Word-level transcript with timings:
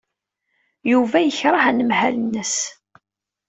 Yuba 0.91 1.17
yekṛeh 1.21 1.63
anemhal-nnes. 1.69 2.55